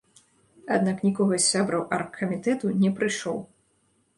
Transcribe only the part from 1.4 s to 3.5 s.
сябраў аргкамітэту не прыйшоў.